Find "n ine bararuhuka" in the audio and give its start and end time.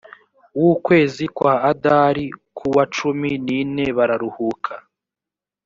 3.45-4.73